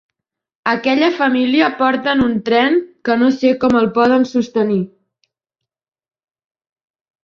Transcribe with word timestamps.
Aquella 0.69 1.09
família 1.19 1.67
porten 1.83 2.25
un 2.25 2.33
tren, 2.49 2.81
que 3.11 3.19
no 3.23 3.31
sé 3.37 3.55
com 3.67 3.79
el 3.83 3.93
poden 4.01 4.29
sostenir. 4.33 4.83